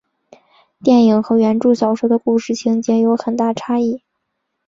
[0.83, 4.01] 电影和原着小说的故事情节间有很大差异。